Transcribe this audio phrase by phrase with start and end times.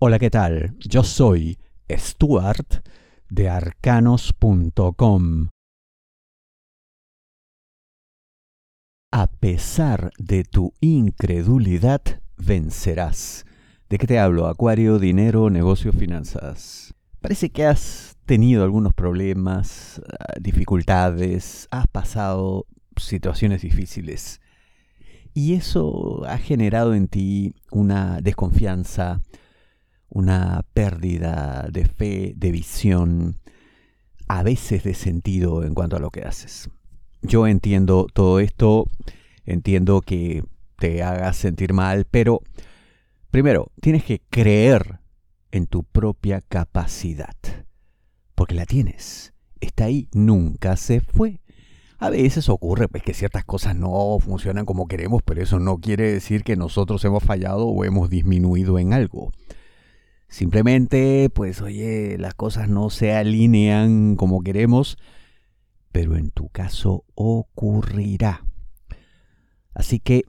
[0.00, 0.76] Hola, ¿qué tal?
[0.78, 1.58] Yo soy
[1.90, 2.86] Stuart
[3.28, 5.48] de arcanos.com.
[9.10, 12.00] A pesar de tu incredulidad,
[12.36, 13.44] vencerás.
[13.88, 14.46] ¿De qué te hablo?
[14.46, 16.94] Acuario, dinero, negocio, finanzas.
[17.20, 24.40] Parece que has tenido algunos problemas, ah, dificultades, has pasado situaciones difíciles.
[25.34, 29.22] Y eso ha generado en ti una desconfianza,
[30.08, 33.36] una pérdida de fe, de visión,
[34.26, 36.70] a veces de sentido en cuanto a lo que haces.
[37.22, 38.86] Yo entiendo todo esto,
[39.44, 40.44] entiendo que
[40.78, 42.42] te hagas sentir mal, pero
[43.30, 45.00] primero, tienes que creer
[45.50, 47.34] en tu propia capacidad,
[48.34, 51.40] porque la tienes, está ahí, nunca se fue.
[52.00, 56.12] A veces ocurre pues, que ciertas cosas no funcionan como queremos, pero eso no quiere
[56.12, 59.32] decir que nosotros hemos fallado o hemos disminuido en algo.
[60.28, 64.98] Simplemente, pues oye, las cosas no se alinean como queremos,
[65.90, 68.44] pero en tu caso ocurrirá.
[69.72, 70.24] Así que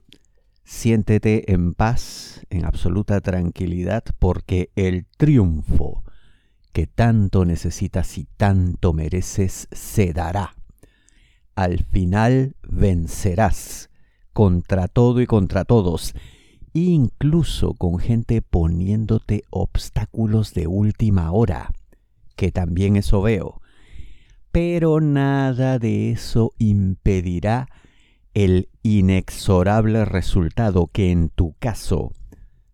[0.64, 6.02] siéntete en paz, en absoluta tranquilidad, porque el triunfo
[6.72, 10.54] que tanto necesitas y tanto mereces se dará.
[11.54, 13.90] Al final vencerás
[14.32, 16.14] contra todo y contra todos
[16.72, 21.72] incluso con gente poniéndote obstáculos de última hora,
[22.36, 23.60] que también eso veo.
[24.52, 27.68] Pero nada de eso impedirá
[28.34, 32.12] el inexorable resultado que en tu caso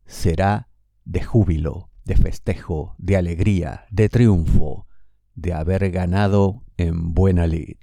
[0.06, 0.69] será
[1.05, 4.86] de júbilo, de festejo, de alegría, de triunfo,
[5.34, 7.77] de haber ganado en buena lid.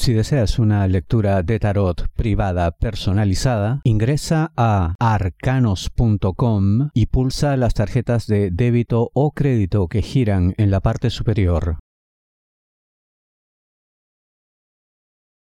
[0.00, 8.26] Si deseas una lectura de tarot privada personalizada, ingresa a arcanos.com y pulsa las tarjetas
[8.26, 11.80] de débito o crédito que giran en la parte superior.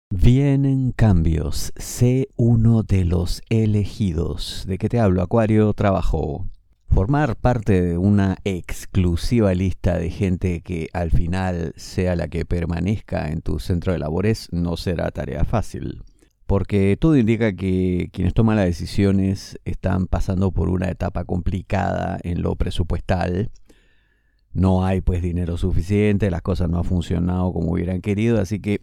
[0.09, 1.73] Vienen cambios.
[1.75, 4.63] Sé uno de los elegidos.
[4.65, 5.73] ¿De qué te hablo, Acuario?
[5.73, 6.45] Trabajo.
[6.87, 13.29] Formar parte de una exclusiva lista de gente que al final sea la que permanezca
[13.29, 16.03] en tu centro de labores no será tarea fácil.
[16.45, 22.41] Porque todo indica que quienes toman las decisiones están pasando por una etapa complicada en
[22.41, 23.51] lo presupuestal.
[24.53, 28.79] No hay pues dinero suficiente, las cosas no han funcionado como hubieran querido, así que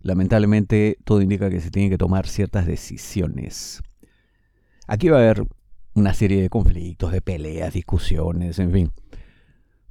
[0.00, 3.82] lamentablemente todo indica que se tienen que tomar ciertas decisiones.
[4.86, 5.44] Aquí va a haber
[5.96, 8.92] una serie de conflictos, de peleas, discusiones, en fin.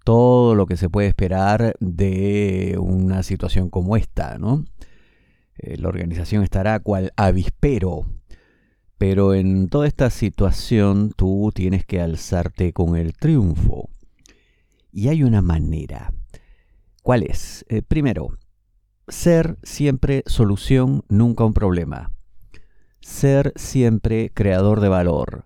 [0.04, 4.66] Todo lo que se puede esperar de una situación como esta, ¿no?
[5.58, 8.06] Eh, la organización estará cual avispero,
[9.00, 13.90] pero en toda esta situación tú tienes que alzarte con el triunfo.
[14.92, 16.14] Y hay una manera.
[17.02, 17.66] ¿Cuál es?
[17.68, 18.38] Eh, primero,
[19.08, 22.12] ser siempre solución, nunca un problema.
[23.02, 25.46] Ser siempre creador de valor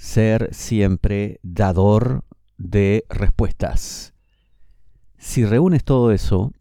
[0.00, 2.24] ser siempre dador
[2.56, 4.14] de respuestas.
[5.18, 6.54] Si reúnes todo eso,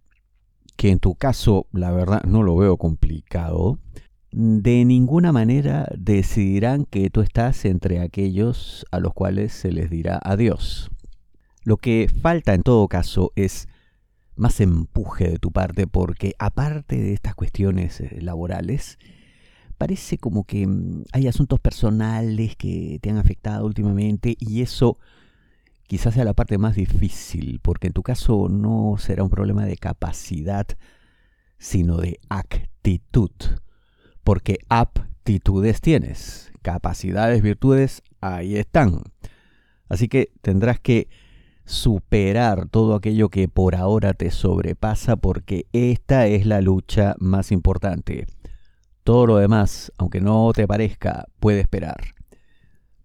[0.75, 3.79] que en tu caso la verdad no lo veo complicado,
[4.31, 10.19] de ninguna manera decidirán que tú estás entre aquellos a los cuales se les dirá
[10.21, 10.91] adiós.
[11.63, 13.69] Lo que falta en todo caso es
[14.35, 18.99] más empuje de tu parte porque aparte de estas cuestiones eh, laborales,
[19.79, 24.99] parece como que mm, hay asuntos personales que te han afectado últimamente y eso
[25.87, 29.77] quizás sea la parte más difícil, porque en tu caso no será un problema de
[29.77, 30.67] capacidad,
[31.57, 33.31] sino de actitud,
[34.23, 39.01] porque aptitudes tienes, capacidades, virtudes, ahí están.
[39.87, 41.07] Así que tendrás que
[41.65, 48.27] superar todo aquello que por ahora te sobrepasa porque esta es la lucha más importante.
[49.09, 52.13] Todo lo demás, aunque no te parezca, puede esperar.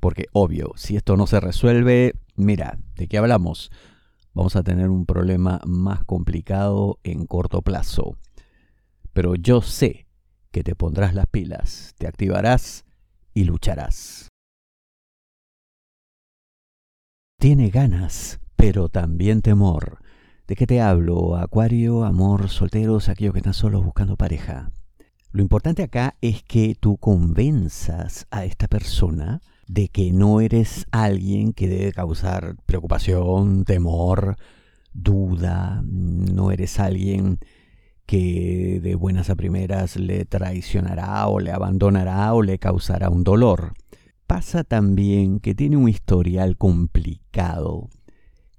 [0.01, 3.71] Porque obvio, si esto no se resuelve, mira, ¿de qué hablamos?
[4.35, 8.19] Vamos a tener un problema más complicado en corto plazo.
[9.15, 10.07] Pero yo sé
[10.51, 12.85] que te pondrás las pilas, te activarás
[13.33, 14.29] y lucharás.
[17.39, 20.01] Tiene ganas, pero también temor.
[20.47, 21.37] ¿De qué te hablo?
[21.37, 24.71] Acuario, amor, solteros, aquellos que están solos buscando pareja.
[25.35, 31.53] Lo importante acá es que tú convenzas a esta persona de que no eres alguien
[31.53, 34.37] que debe causar preocupación, temor,
[34.93, 37.41] duda, no eres alguien
[38.07, 43.73] que de buenas a primeras le traicionará o le abandonará o le causará un dolor.
[44.29, 47.91] pasa también que tiene un historial complicado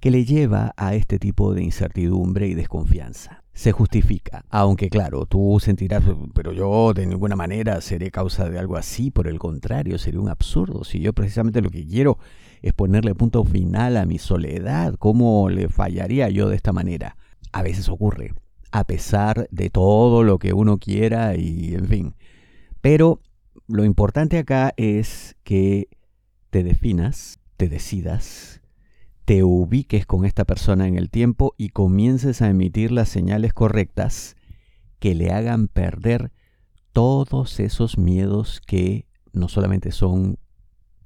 [0.02, 3.45] que le lleva a este tipo de incertidumbre y desconfianza.
[3.56, 6.04] Se justifica, aunque claro, tú sentirás,
[6.34, 10.28] pero yo de ninguna manera seré causa de algo así, por el contrario, sería un
[10.28, 10.84] absurdo.
[10.84, 12.20] Si yo precisamente lo que quiero
[12.62, 17.16] es ponerle punto final a mi soledad, ¿cómo le fallaría yo de esta manera?
[17.54, 18.34] A veces ocurre,
[18.72, 22.16] a pesar de todo lo que uno quiera y en fin.
[22.82, 23.22] Pero
[23.68, 25.88] lo importante acá es que
[26.50, 28.62] te definas, te decidas,
[29.26, 34.36] te ubiques con esta persona en el tiempo y comiences a emitir las señales correctas
[35.00, 36.32] que le hagan perder
[36.94, 40.38] todos esos miedos que no solamente son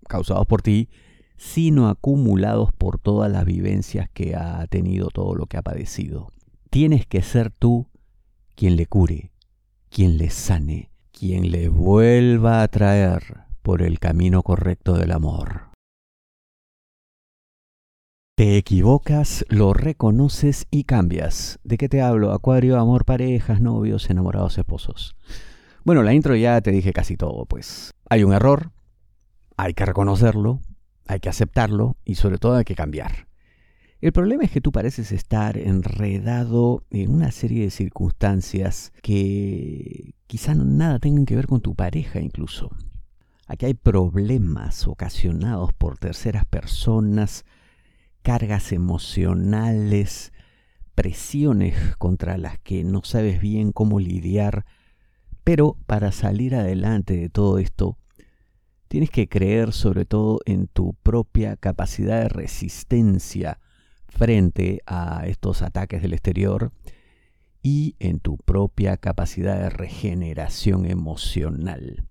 [0.08, 0.90] causados por ti,
[1.38, 6.34] sino acumulados por todas las vivencias que ha tenido, todo lo que ha padecido.
[6.70, 7.88] Tienes que ser tú
[8.56, 9.32] quien le cure,
[9.90, 15.69] quien le sane, quien le vuelva a traer por el camino correcto del amor.
[18.40, 21.60] Te equivocas, lo reconoces y cambias.
[21.66, 22.32] ¿De qué te hablo?
[22.32, 25.18] Acuario, amor, parejas, novios, enamorados, esposos.
[25.84, 27.94] Bueno, la intro ya te dije casi todo, pues.
[28.10, 28.72] Hay un error,
[29.58, 30.62] hay que reconocerlo,
[31.06, 33.28] hay que aceptarlo y sobre todo hay que cambiar.
[34.00, 40.56] El problema es que tú pareces estar enredado en una serie de circunstancias que quizá
[40.56, 42.70] nada tengan que ver con tu pareja incluso.
[43.48, 47.44] Aquí hay problemas ocasionados por terceras personas,
[48.30, 50.34] cargas emocionales,
[50.94, 54.68] presiones contra las que no sabes bien cómo lidiar,
[55.44, 57.98] pero para salir adelante de todo esto,
[58.88, 63.60] tienes que creer sobre todo en tu propia capacidad de resistencia
[64.08, 66.72] frente a estos ataques del exterior
[67.64, 72.06] y en tu propia capacidad de regeneración emocional.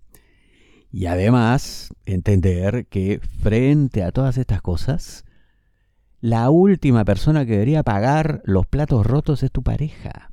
[0.91, 5.23] Y además, entender que frente a todas estas cosas,
[6.21, 10.31] la última persona que debería pagar los platos rotos es tu pareja.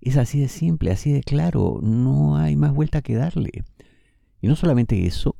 [0.00, 3.64] Es así de simple, así de claro, no hay más vuelta que darle.
[4.40, 5.36] Y no solamente eso,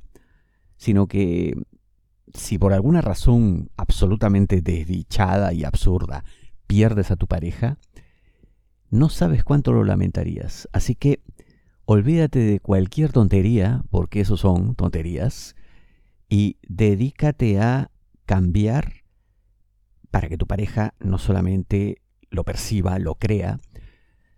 [0.76, 1.55] sino que
[2.32, 6.25] si por alguna razón absolutamente desdichada y absurda
[6.67, 7.79] pierdes a tu pareja,
[8.91, 10.69] no sabes cuánto lo lamentarías.
[10.73, 11.21] Así que
[11.85, 15.56] olvídate de cualquier tontería, porque eso son tonterías,
[16.29, 17.91] y dedícate a
[18.25, 19.03] cambiar
[20.14, 22.00] para que tu pareja no solamente
[22.31, 23.58] lo perciba, lo crea,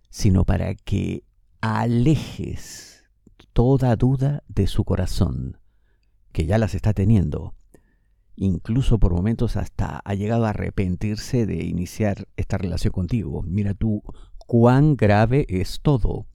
[0.08, 1.24] sino para que
[1.60, 3.04] alejes
[3.52, 5.58] toda duda de su corazón,
[6.32, 7.52] que ya las está teniendo
[8.36, 13.42] incluso por momentos hasta ha llegado a arrepentirse de iniciar esta relación contigo.
[13.42, 14.02] Mira tú
[14.38, 16.26] cuán grave es todo.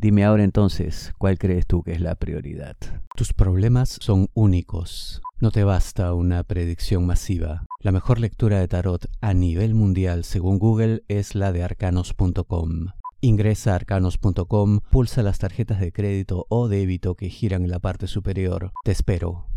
[0.00, 2.74] Dime ahora entonces, ¿cuál crees tú que es la prioridad?
[3.14, 5.20] Tus problemas son únicos.
[5.40, 7.66] No te basta una predicción masiva.
[7.80, 12.86] La mejor lectura de tarot a nivel mundial, según Google, es la de arcanos.com.
[13.20, 18.06] Ingresa a arcanos.com, pulsa las tarjetas de crédito o débito que giran en la parte
[18.06, 18.72] superior.
[18.82, 19.49] Te espero.